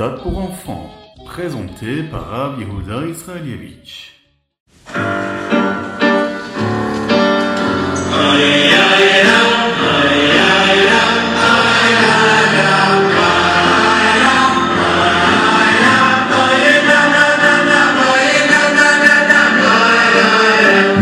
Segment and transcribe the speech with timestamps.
[0.00, 0.90] Ritat pour enfants,
[1.26, 4.12] présenté par Rav Yehuda Israelievich.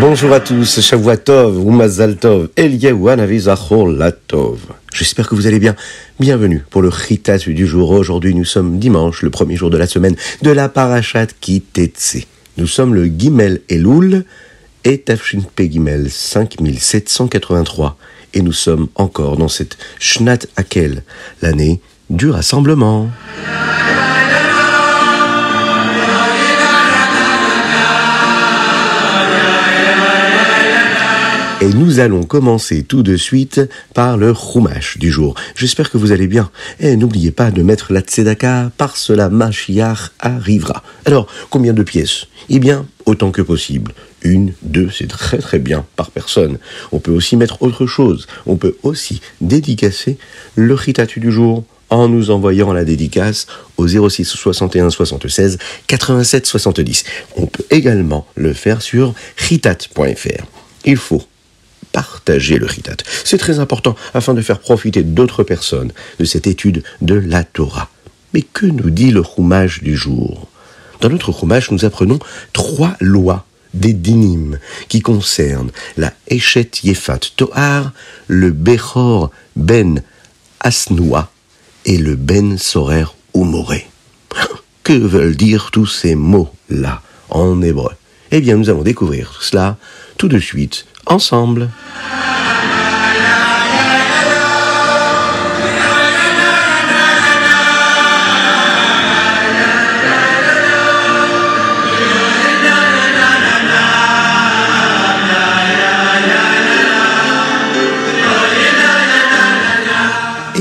[0.01, 4.61] Bonjour à tous, Shavuatov, Umazal Tov, Eliyahu Latov.
[4.99, 5.77] J'espère que vous allez bien.
[6.21, 7.91] Bienvenue pour le Chitat du jour.
[7.91, 12.25] Aujourd'hui, nous sommes dimanche, le premier jour de la semaine de la Parashat Kitetse.
[12.57, 14.25] Nous sommes le Gimel Elul
[14.85, 17.99] et Tafshin Pe Gimel 5783.
[18.33, 21.03] Et nous sommes encore dans cette Shnat Akel,
[21.43, 23.11] l'année du rassemblement.
[31.63, 33.63] Et nous allons commencer tout de suite
[33.95, 35.35] par le Chumash du jour.
[35.55, 36.51] J'espère que vous allez bien.
[36.81, 40.83] Et n'oubliez pas de mettre la tzedaka, par cela Mashiach arrivera.
[41.07, 42.27] Alors, combien de pièces?
[42.51, 43.95] Eh bien, autant que possible.
[44.21, 46.59] Une, deux, c'est très très bien par personne.
[46.93, 48.27] On peut aussi mettre autre chose.
[48.45, 50.19] On peut aussi dédicacer
[50.57, 53.47] le chitatu du jour en nous envoyant la dédicace
[53.79, 57.05] au 06 61 76 87 70.
[57.37, 60.45] On peut également le faire sur chitat.fr.
[60.85, 61.23] Il faut
[61.97, 62.99] partager le Ritat.
[63.25, 67.89] C'est très important afin de faire profiter d'autres personnes de cette étude de la Torah.
[68.35, 70.47] Mais que nous dit le Chumash du jour?
[71.01, 72.19] Dans notre Chumash, nous apprenons
[72.53, 74.59] trois lois des dinim
[74.89, 77.93] qui concernent la Eshet Yefat Tohar,
[78.27, 80.03] le Bechor Ben
[80.61, 81.31] Asnoua
[81.87, 83.87] et le Ben Sorer Umoré.
[84.83, 87.93] Que veulent dire tous ces mots-là en hébreu?
[88.33, 89.79] Eh bien, nous allons découvrir cela
[90.19, 91.71] tout de suite ensemble.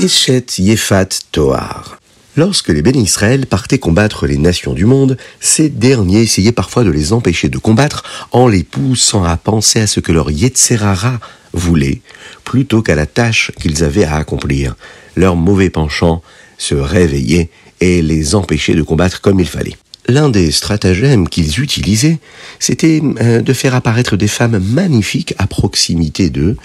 [0.05, 1.94] Eshet Yefat Toar.
[2.37, 6.89] Lorsque les bénis Israël partaient combattre les nations du monde, ces derniers essayaient parfois de
[6.89, 8.03] les empêcher de combattre
[8.33, 11.19] en les poussant à penser à ce que leur Yetzerara
[11.53, 12.01] voulait,
[12.43, 14.75] plutôt qu'à la tâche qu'ils avaient à accomplir.
[15.15, 16.21] Leur mauvais penchant
[16.57, 19.77] se réveillait et les empêchait de combattre comme il fallait.
[20.07, 22.19] L'un des stratagèmes qu'ils utilisaient,
[22.59, 26.57] c'était euh, de faire apparaître des femmes magnifiques à proximité d'eux,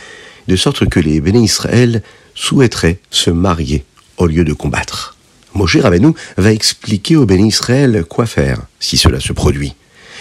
[0.48, 2.02] de sorte que les bénis Israël
[2.34, 3.84] souhaiteraient se marier
[4.18, 5.16] au lieu de combattre.
[5.54, 9.74] Moshe Rabbeinu va expliquer au béni Israël quoi faire si cela se produit.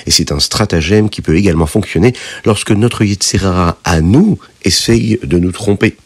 [0.06, 2.14] Et c'est un stratagème qui peut également fonctionner
[2.46, 5.98] lorsque notre Yetzirara à nous essaye de nous tromper.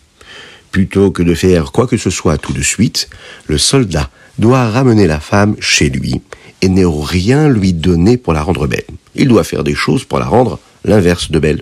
[0.72, 3.10] Plutôt que de faire quoi que ce soit tout de suite,
[3.48, 6.22] le soldat doit ramener la femme chez lui
[6.62, 8.86] et ne rien lui donner pour la rendre belle.
[9.16, 11.62] Il doit faire des choses pour la rendre l'inverse de belle.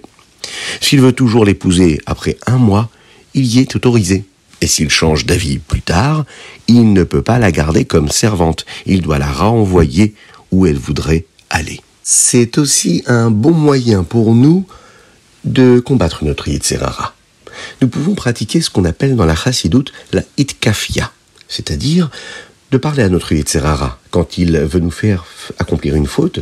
[0.79, 2.89] S'il veut toujours l'épouser après un mois,
[3.33, 4.23] il y est autorisé.
[4.61, 6.25] Et s'il change d'avis plus tard,
[6.67, 8.65] il ne peut pas la garder comme servante.
[8.85, 10.13] Il doit la renvoyer
[10.51, 11.81] où elle voudrait aller.
[12.03, 14.65] C'est aussi un bon moyen pour nous
[15.43, 17.15] de combattre notre Yitzhara.
[17.81, 21.11] Nous pouvons pratiquer ce qu'on appelle dans la chassidoute la itkafia,
[21.47, 22.09] c'est-à-dire
[22.71, 25.25] de parler à notre Yitzhara quand il veut nous faire
[25.59, 26.39] accomplir une faute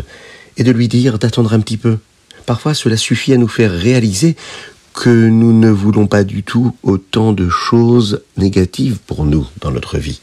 [0.57, 1.97] et de lui dire d'attendre un petit peu.
[2.45, 4.35] Parfois, cela suffit à nous faire réaliser
[4.99, 9.97] que nous ne voulons pas du tout autant de choses négatives pour nous dans notre
[9.97, 10.19] vie.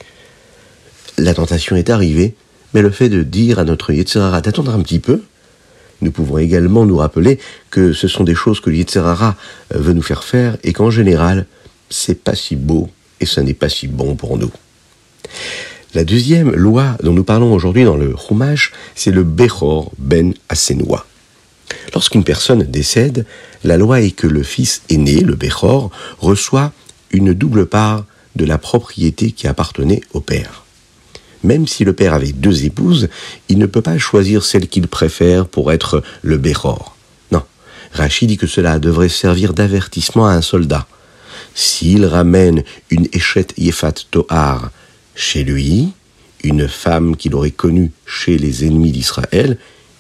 [1.17, 2.35] La tentation est arrivée,
[2.75, 5.23] mais le fait de dire à notre Yetzirara d'attendre un petit peu,
[6.03, 7.39] nous pouvons également nous rappeler
[7.71, 9.37] que ce sont des choses que Yetzirara
[9.71, 11.47] veut nous faire faire et qu'en général,
[11.89, 14.51] c'est pas si beau et ce n'est pas si bon pour nous.
[15.95, 21.07] La deuxième loi dont nous parlons aujourd'hui dans le Chumash, c'est le Bechor ben Asenoua.
[21.95, 23.27] Lorsqu'une personne décède,
[23.65, 26.73] la loi est que le fils aîné, le Bechor, reçoit
[27.11, 28.05] une double part
[28.37, 30.65] de la propriété qui appartenait au père.
[31.43, 33.09] Même si le père avait deux épouses,
[33.49, 36.97] il ne peut pas choisir celle qu'il préfère pour être le Bechor.
[37.31, 37.43] Non,
[37.93, 40.87] Rachid dit que cela devrait servir d'avertissement à un soldat.
[41.55, 44.71] S'il ramène une échette Yefat Tohar
[45.15, 45.93] chez lui,
[46.45, 49.57] une femme qu'il aurait connue chez les ennemis d'Israël,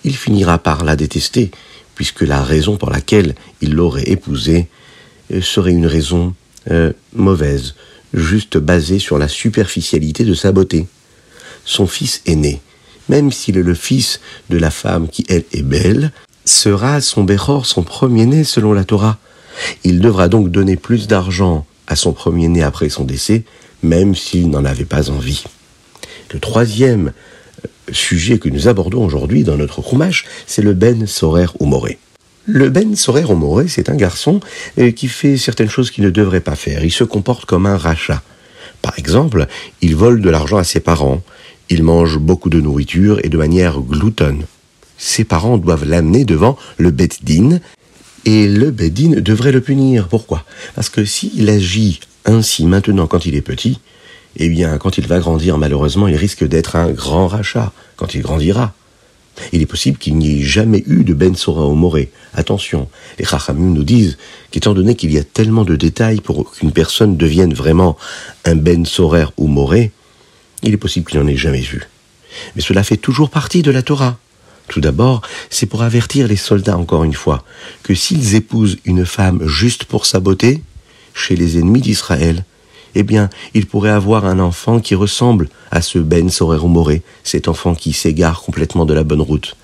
[0.06, 1.50] il finira par la détester,
[1.94, 4.69] puisque la raison pour laquelle il l'aurait épousée
[5.32, 6.32] euh, serait une raison
[6.70, 7.75] euh, mauvaise,
[8.14, 10.87] juste basée sur la superficialité de sa beauté.
[11.64, 12.61] Son fils aîné,
[13.08, 16.12] même s'il est le fils de la femme qui, elle, est belle,
[16.44, 19.19] sera son Béhor, son premier-né selon la Torah.
[19.82, 23.43] Il devra donc donner plus d'argent à son premier-né après son décès,
[23.82, 25.43] même s'il n'en avait pas envie.
[26.32, 27.12] Le troisième
[27.93, 31.99] sujet que nous abordons aujourd'hui dans notre Chumash, c'est le Ben Sorer Moré.
[32.47, 34.41] Le Ben Sorer Moré, c'est un garçon
[34.79, 36.85] euh, qui fait certaines choses qu'il ne devrait pas faire.
[36.85, 38.23] Il se comporte comme un rachat.
[38.82, 39.47] Par exemple,
[39.81, 41.23] il vole de l'argent à ses parents,
[41.70, 44.44] il mange beaucoup de nourriture et de manière gloutonne.
[44.99, 47.61] Ses parents doivent l'amener devant le Bet Din,
[48.26, 50.09] et le Bedin devrait le punir.
[50.09, 50.44] Pourquoi?
[50.75, 53.79] Parce que s'il agit ainsi maintenant quand il est petit,
[54.38, 58.23] eh bien, quand il va grandir, malheureusement, il risque d'être un grand rachat quand il
[58.23, 58.75] grandira.
[59.53, 62.11] Il est possible qu'il n'y ait jamais eu de Ben Sora au Moré.
[62.35, 62.88] Attention,
[63.19, 64.17] les Chachamim nous disent
[64.50, 67.97] qu'étant donné qu'il y a tellement de détails pour qu'une personne devienne vraiment
[68.44, 69.93] un Ben Sorer ou Moré,
[70.62, 71.88] il est possible qu'il n'en ait jamais vu.
[72.55, 74.19] Mais cela fait toujours partie de la Torah.
[74.69, 77.44] Tout d'abord, c'est pour avertir les soldats encore une fois
[77.83, 80.62] que s'ils épousent une femme juste pour sa beauté,
[81.15, 82.44] chez les ennemis d'Israël,
[82.98, 86.66] eh bien, ils pourraient avoir un enfant qui ressemble à ce Ben Sorero
[87.22, 89.54] cet enfant qui s'égare complètement de la bonne route.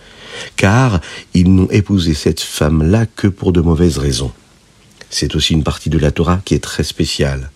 [0.56, 1.00] Car
[1.32, 4.32] ils n'ont épousé cette femme-là que pour de mauvaises raisons.
[5.08, 7.50] C'est aussi une partie de la Torah qui est très spéciale.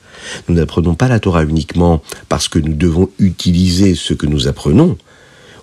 [0.49, 4.97] Nous n'apprenons pas la Torah uniquement parce que nous devons utiliser ce que nous apprenons.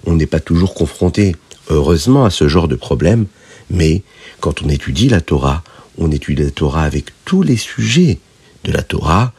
[0.05, 1.35] On n'est pas toujours confronté,
[1.69, 3.25] heureusement, à ce genre de problème,
[3.71, 4.03] mais
[4.41, 5.63] quand on étudie la Torah,
[5.97, 8.19] on étudie la Torah avec tous les sujets
[8.63, 9.33] de la Torah,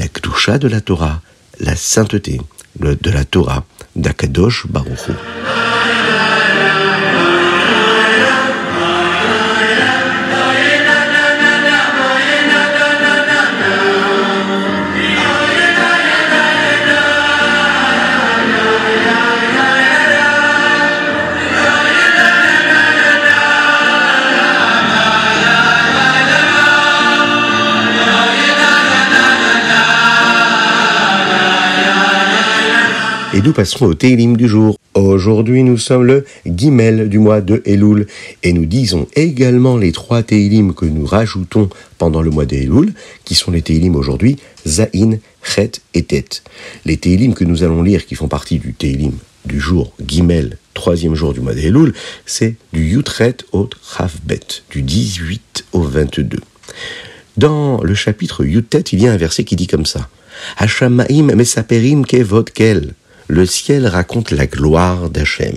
[0.00, 1.20] la Kdusha de la Torah,
[1.60, 2.40] la sainteté
[2.78, 3.64] de la Torah
[3.96, 5.10] d'Akadosh Baruch
[33.32, 34.76] Et nous passerons au Teilim du jour.
[34.94, 38.08] Aujourd'hui, nous sommes le Gimel du mois de Elul
[38.42, 42.92] et nous disons également les trois Teilim que nous rajoutons pendant le mois de Elul,
[43.24, 44.36] qui sont les Teilim aujourd'hui,
[44.66, 46.42] Zain, Chet et Tet.
[46.84, 49.12] Les Teilim que nous allons lire, qui font partie du Teilim
[49.44, 51.94] du jour Gimel, troisième jour du mois de Elul,
[52.26, 54.40] c'est du Yutret au Chavbet,
[54.70, 56.40] du 18 au 22.
[57.36, 60.08] Dans le chapitre Yutet, il y a un verset qui dit comme ça.
[60.56, 62.94] Hashamaim mesaperim kevodkel
[63.30, 65.54] le ciel raconte la gloire d'Hachem.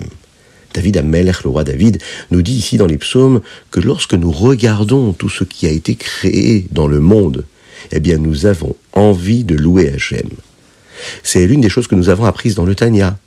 [0.74, 2.00] David Amelech, le roi David,
[2.30, 3.40] nous dit ici dans les psaumes
[3.72, 7.44] que lorsque nous regardons tout ce qui a été créé dans le monde,
[7.90, 10.28] eh bien nous avons envie de louer Hachem.
[11.24, 13.18] C'est l'une des choses que nous avons apprises dans le Tanya.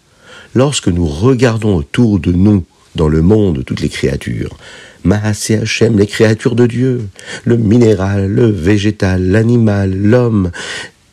[0.55, 2.63] Lorsque nous regardons autour de nous,
[2.95, 4.57] dans le monde, toutes les créatures,
[5.03, 7.07] Mahasé Hachem, les créatures de Dieu,
[7.43, 10.51] le minéral, le végétal, l'animal, l'homme,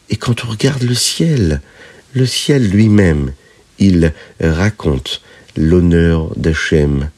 [0.09, 1.61] et quand on regarde le ciel,
[2.15, 3.33] le ciel lui-même,
[3.79, 5.21] il raconte
[5.57, 7.11] l'honneur d'Hachem.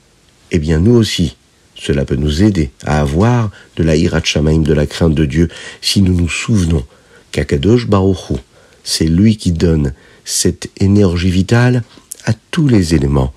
[0.50, 1.36] Eh bien, nous aussi,
[1.74, 5.48] cela peut nous aider à avoir de la hirat de la crainte de Dieu,
[5.80, 6.84] si nous nous souvenons
[7.32, 8.34] qu'Akadosh Baruchu,
[8.82, 9.92] c'est lui qui donne
[10.24, 11.82] cette énergie vitale
[12.24, 13.32] à tous les éléments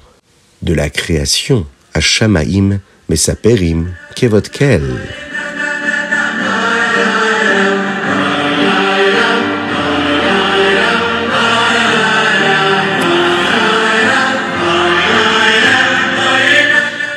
[0.62, 2.80] de la création, à Shamaim,
[3.10, 4.84] mais sa périm, Kevotkel.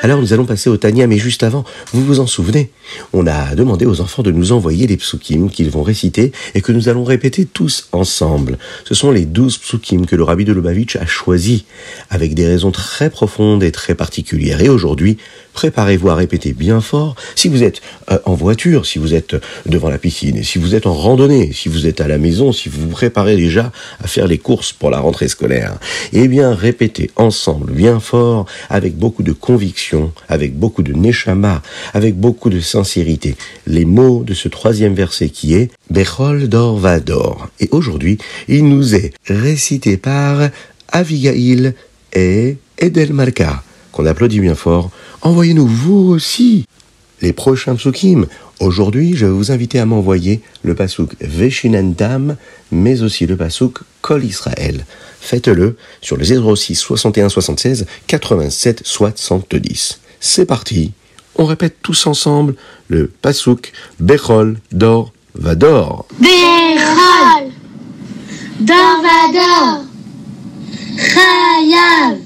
[0.04, 2.72] Alors nous allons passer au Tania, mais juste avant, vous vous en souvenez
[3.12, 6.72] On a demandé aux enfants de nous envoyer les psukim qu'ils vont réciter et que
[6.72, 8.58] nous allons répéter tous ensemble.
[8.84, 11.62] Ce sont les douze psukim que le rabbi de Lubavitch a choisis,
[12.10, 14.60] avec des raisons très profondes et très particulières.
[14.60, 15.18] Et aujourd'hui,
[15.52, 17.14] préparez-vous à répéter bien fort.
[17.34, 17.80] Si vous êtes
[18.10, 21.68] euh, en voiture, si vous êtes devant la piscine, si vous êtes en randonnée, si
[21.68, 24.90] vous êtes à la maison, si vous vous préparez déjà à faire les courses pour
[24.90, 25.78] la rentrée scolaire,
[26.12, 31.62] eh bien répétez ensemble bien fort, avec beaucoup de conviction, avec beaucoup de neshama,
[31.94, 37.48] avec beaucoup de sincérité, les mots de ce troisième verset qui est Bechol Dor Vador.
[37.60, 38.18] Et aujourd'hui,
[38.48, 40.48] il nous est récité par
[40.90, 41.74] Avigail
[42.12, 44.90] et Edel Malka, qu'on applaudit bien fort
[45.22, 46.66] Envoyez-nous vous aussi
[47.22, 48.26] les prochains psukim.
[48.58, 52.36] Aujourd'hui, je vais vous inviter à m'envoyer le pasouk Veshinendam,
[52.72, 54.84] mais aussi le pasouk Kol Israël.
[55.20, 60.00] Faites-le sur le 06 61 76 87 70.
[60.18, 60.92] C'est parti.
[61.36, 62.56] On répète tous ensemble
[62.88, 66.06] le pasouk Bechol Dor Vador.
[66.18, 67.52] Bechol
[68.60, 69.84] Dor Vador.
[70.98, 72.18] Chayav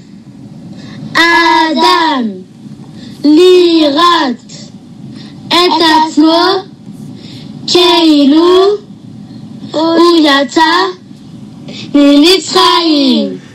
[1.15, 2.46] Adam.
[3.35, 4.37] ليرات
[7.67, 8.87] كيلو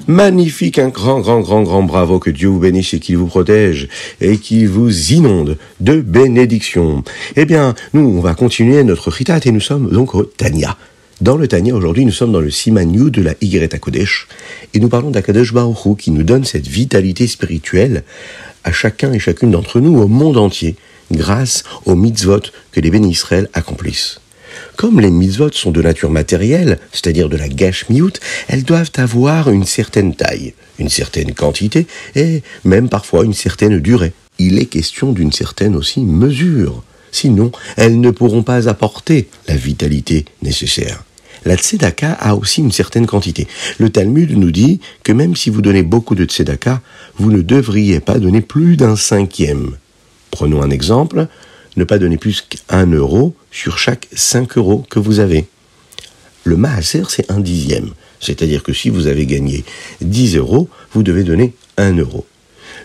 [0.07, 2.19] Magnifique, un grand, grand, grand, grand bravo.
[2.19, 3.89] Que Dieu vous bénisse et qu'il vous protège
[4.21, 7.03] et qu'il vous inonde de bénédictions.
[7.37, 10.77] Eh bien, nous, on va continuer notre ritat et nous sommes donc au Tania.
[11.23, 14.27] Dans le Tania, aujourd'hui, nous sommes dans le Siman de la Yigret Kodesh
[14.75, 18.03] et nous parlons d'Akadosh Baruch qui nous donne cette vitalité spirituelle
[18.65, 20.75] à chacun et chacune d'entre nous au monde entier
[21.13, 22.41] grâce aux mitzvot
[22.73, 24.19] que les bénis Israël accomplissent.
[24.75, 29.65] Comme les mitzvot sont de nature matérielle, c'est-à-dire de la gashmiout, elles doivent avoir une
[29.65, 31.87] certaine taille, une certaine quantité
[32.17, 34.13] et même parfois une certaine durée.
[34.41, 36.83] Il est question d'une certaine aussi mesure.
[37.13, 41.05] Sinon, elles ne pourront pas apporter la vitalité nécessaire.
[41.45, 43.49] La tzedaka a aussi une certaine quantité.
[43.79, 46.81] Le Talmud nous dit que même si vous donnez beaucoup de tzedaka,
[47.17, 49.77] vous ne devriez pas donner plus d'un cinquième.
[50.31, 51.27] Prenons un exemple,
[51.77, 55.47] ne pas donner plus qu'un euro sur chaque 5 euros que vous avez.
[56.45, 57.91] Le maaser, c'est un dixième.
[58.21, 59.65] C'est-à-dire que si vous avez gagné
[60.01, 62.27] 10 euros, vous devez donner 1 euro.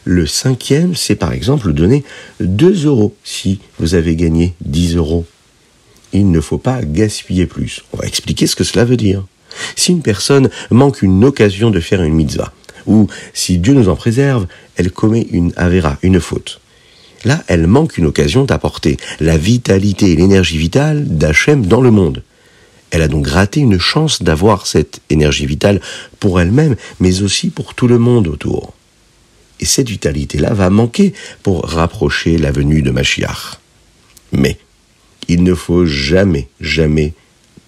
[0.03, 2.03] Le cinquième, c'est par exemple donner
[2.39, 5.25] 2 euros si vous avez gagné 10 euros.
[6.17, 7.83] Il ne faut pas gaspiller plus.
[7.93, 9.23] On va expliquer ce que cela veut dire.
[9.75, 12.51] Si une personne manque une occasion de faire une mitzvah,
[12.87, 14.47] ou si Dieu nous en préserve,
[14.77, 16.59] elle commet une avera, une faute.
[17.23, 22.23] Là, elle manque une occasion d'apporter la vitalité et l'énergie vitale d'Hachem dans le monde.
[22.89, 25.81] Elle a donc raté une chance d'avoir cette énergie vitale
[26.19, 28.73] pour elle-même, mais aussi pour tout le monde autour.
[29.59, 33.59] Et cette vitalité-là va manquer pour rapprocher la venue de Machiach.
[34.31, 34.57] Mais
[35.27, 37.13] il ne faut jamais, jamais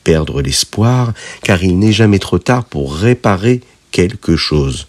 [0.03, 1.13] perdre l'espoir,
[1.43, 4.87] car il n'est jamais trop tard pour réparer quelque chose.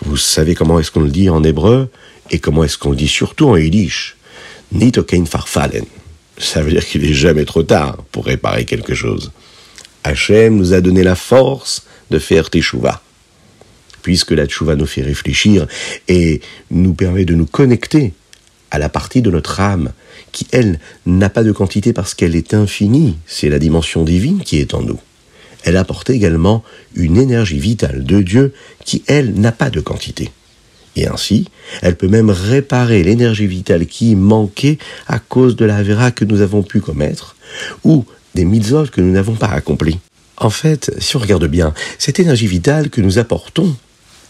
[0.00, 1.90] Vous savez comment est-ce qu'on le dit en hébreu
[2.30, 4.16] et comment est-ce qu'on le dit surtout en yiddish
[4.72, 5.84] Nito kein farfallen.
[6.38, 9.30] Ça veut dire qu'il n'est jamais trop tard pour réparer quelque chose.
[10.02, 13.02] Hachem nous a donné la force de faire teshuva.
[14.02, 15.66] Puisque la teshuva nous fait réfléchir
[16.08, 18.12] et nous permet de nous connecter
[18.74, 19.92] à la partie de notre âme
[20.32, 24.58] qui, elle, n'a pas de quantité parce qu'elle est infinie, c'est la dimension divine qui
[24.58, 24.98] est en nous.
[25.62, 26.64] Elle apporte également
[26.96, 28.52] une énergie vitale de Dieu
[28.84, 30.32] qui, elle, n'a pas de quantité.
[30.96, 31.46] Et ainsi,
[31.82, 36.40] elle peut même réparer l'énergie vitale qui manquait à cause de la vera que nous
[36.40, 37.36] avons pu commettre,
[37.84, 38.04] ou
[38.34, 40.00] des mitzvot que nous n'avons pas accomplis.
[40.36, 43.76] En fait, si on regarde bien, cette énergie vitale que nous apportons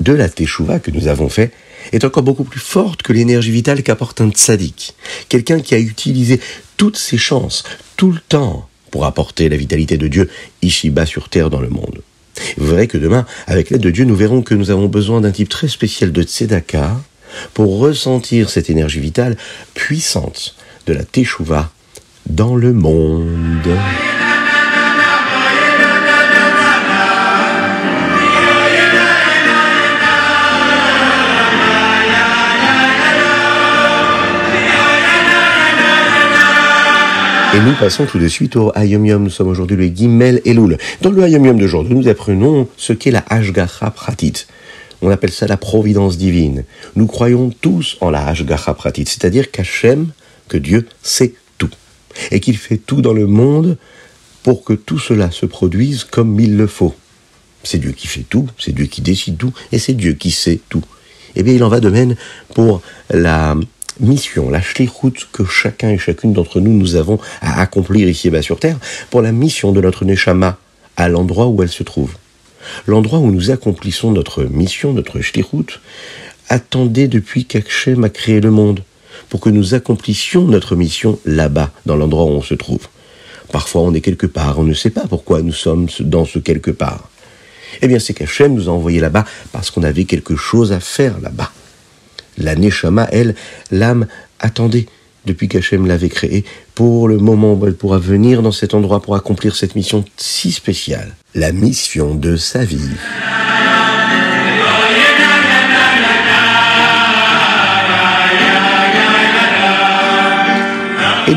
[0.01, 1.51] de la teshuva que nous avons fait
[1.93, 4.95] est encore beaucoup plus forte que l'énergie vitale qu'apporte un tzaddik,
[5.29, 6.41] quelqu'un qui a utilisé
[6.77, 7.65] toutes ses chances,
[7.97, 10.31] tout le temps, pour apporter la vitalité de Dieu
[10.63, 12.01] ici-bas sur terre dans le monde.
[12.57, 15.31] Vous verrez que demain, avec l'aide de Dieu, nous verrons que nous avons besoin d'un
[15.31, 17.01] type très spécial de tzedaka
[17.53, 19.37] pour ressentir cette énergie vitale
[19.75, 20.55] puissante
[20.87, 21.73] de la teshuva
[22.27, 24.24] dans le monde.
[37.55, 39.23] Et nous passons tout de suite au Hayom Yom.
[39.23, 40.77] Nous sommes aujourd'hui le Gimel Elul.
[41.03, 44.47] Dans le Hayom Yom d'aujourd'hui, nous apprenons ce qu'est la Hashgacha Pratit.
[45.03, 46.65] On appelle ça la providence divine.
[46.97, 50.09] Nous croyons tous en la Hashgacha Pratit, c'est-à-dire qu'Hachem,
[50.49, 51.71] que Dieu, sait tout.
[52.33, 53.79] Et qu'il fait tout dans le monde
[54.43, 56.97] pour que tout cela se produise comme il le faut.
[57.63, 60.59] C'est Dieu qui fait tout, c'est Dieu qui décide tout, et c'est Dieu qui sait
[60.69, 60.83] tout.
[61.37, 62.17] Eh bien, il en va de même
[62.53, 63.55] pour la
[64.01, 64.61] mission, la
[64.93, 68.79] route que chacun et chacune d'entre nous nous avons à accomplir ici-bas sur Terre
[69.11, 70.59] pour la mission de notre Neshama
[70.97, 72.15] à l'endroit où elle se trouve.
[72.87, 75.81] L'endroit où nous accomplissons notre mission, notre route,
[76.49, 78.83] attendait depuis qu'Hachem a créé le monde
[79.29, 82.89] pour que nous accomplissions notre mission là-bas, dans l'endroit où on se trouve.
[83.53, 86.71] Parfois on est quelque part, on ne sait pas pourquoi nous sommes dans ce quelque
[86.71, 87.09] part.
[87.83, 91.21] Eh bien c'est qu'Hachem nous a envoyés là-bas parce qu'on avait quelque chose à faire
[91.21, 91.53] là-bas.
[92.39, 93.35] La Neshama, elle,
[93.71, 94.07] l'âme,
[94.41, 94.87] attendait
[95.27, 99.17] depuis qu'Hachem l'avait créée pour le moment où elle pourra venir dans cet endroit pour
[99.17, 102.91] accomplir cette mission si spéciale, la mission de sa vie.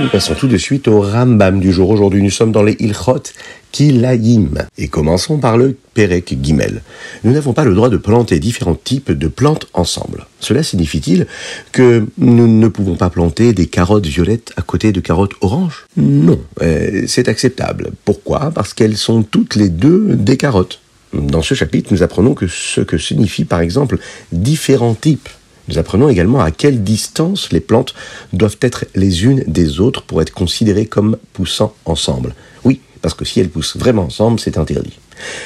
[0.10, 1.90] Passons tout de suite au Rambam du jour.
[1.90, 3.24] Aujourd'hui, nous sommes dans les Ilchot
[3.72, 4.66] Kilayim.
[4.78, 6.82] Et commençons par le Perek Gimel.
[7.24, 10.26] Nous n'avons pas le droit de planter différents types de plantes ensemble.
[10.40, 11.28] Cela signifie-t-il
[11.72, 15.86] que nous ne pouvons pas planter des carottes violettes à côté de carottes oranges?
[15.98, 17.92] Non, euh, c'est acceptable.
[18.06, 18.52] Pourquoi?
[18.52, 20.80] Parce qu'elles sont toutes les deux des carottes.
[21.14, 23.98] Dans ce chapitre, nous apprenons que ce que signifie par exemple
[24.32, 25.30] différents types
[25.67, 27.93] nous apprenons également à quelle distance les plantes
[28.33, 32.36] doivent être les unes des autres pour être considérées comme poussant ensemble.
[32.63, 34.97] Oui, parce que si elles poussent vraiment ensemble, c'est interdit.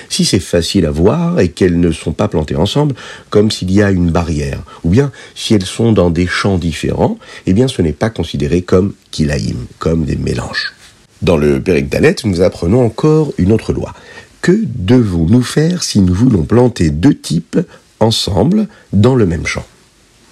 [0.09, 2.95] Si c'est facile à voir et qu'elles ne sont pas plantées ensemble,
[3.29, 7.17] comme s'il y a une barrière, ou bien si elles sont dans des champs différents,
[7.45, 10.73] eh bien ce n'est pas considéré comme kilaïm, comme des mélanges.
[11.21, 13.93] Dans le Pérec d'Alet, nous apprenons encore une autre loi.
[14.41, 17.59] Que devons-nous faire si nous voulons planter deux types
[17.99, 19.65] ensemble dans le même champ?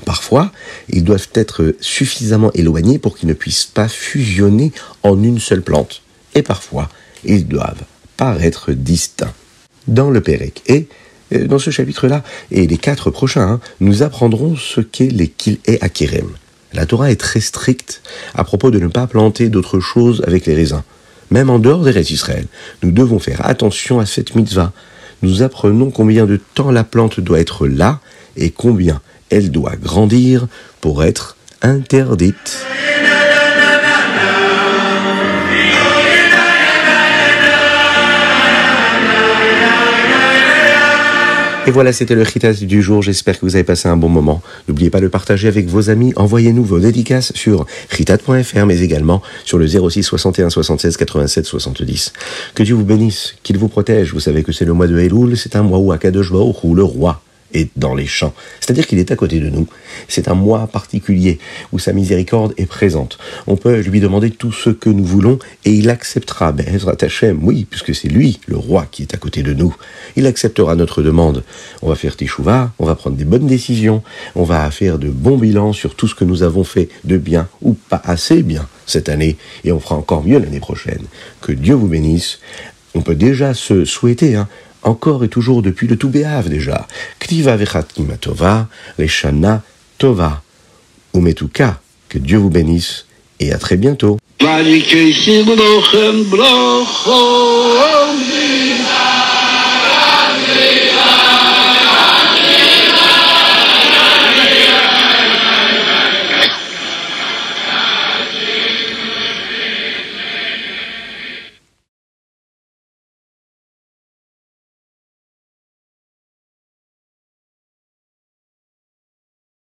[0.06, 0.52] Parfois,
[0.90, 4.72] ils doivent être suffisamment éloignés pour qu'ils ne puissent pas fusionner
[5.04, 6.02] en une seule plante.
[6.36, 6.90] Et parfois,
[7.24, 7.84] ils doivent
[8.18, 9.34] paraître distincts.
[9.88, 10.88] Dans le Pérec et
[11.34, 15.78] euh, dans ce chapitre-là, et les quatre prochains, hein, nous apprendrons ce qu'est les Kil'e
[15.82, 16.30] Akirem.
[16.74, 18.02] La Torah est très stricte
[18.36, 20.84] à propos de ne pas planter d'autres choses avec les raisins.
[21.32, 22.46] Même en dehors des restes d'Israël,
[22.84, 24.72] nous devons faire attention à cette mitzvah.
[25.22, 28.00] Nous apprenons combien de temps la plante doit être là
[28.36, 30.48] et combien elle doit grandir
[30.82, 32.66] pour être interdite.
[41.70, 43.04] Et voilà, c'était le Ritas du jour.
[43.04, 44.42] J'espère que vous avez passé un bon moment.
[44.68, 46.14] N'oubliez pas de le partager avec vos amis.
[46.16, 52.14] Envoyez-nous vos dédicaces sur ritat.fr, mais également sur le 06 61 76 87 70.
[52.56, 54.14] Que Dieu vous bénisse, qu'il vous protège.
[54.14, 56.74] Vous savez que c'est le mois de Elul, c'est un mois où Akadosh Baruch où
[56.74, 57.22] le roi
[57.54, 58.34] est dans les champs.
[58.60, 59.68] C'est-à-dire qu'il est à côté de nous.
[60.08, 61.40] C'est un mois particulier
[61.72, 63.18] où sa miséricorde est présente.
[63.48, 66.52] On peut lui demander tout ce que nous voulons et il acceptera.
[66.52, 69.76] Be'ezrat Hashem, oui, puisque c'est lui, le roi, qui est à côté de nous.
[70.16, 71.44] Il acceptera notre demande.
[71.82, 74.04] On va faire teshuva, on va prendre des bonnes décisions,
[74.36, 77.48] on va faire de bons bilans sur tout ce que nous avons fait de bien
[77.62, 81.04] ou pas assez bien cette année et on fera encore mieux l'année prochaine.
[81.42, 82.40] Que Dieu vous bénisse.
[82.96, 84.48] On peut déjà se souhaiter, hein,
[84.84, 86.88] encore et toujours depuis le tout béave déjà.
[87.20, 88.68] Ktiva vechatkim tova,
[89.98, 90.42] tova.
[91.14, 93.06] Umetuka, que Dieu vous bénisse
[93.40, 94.18] et à très bientôt.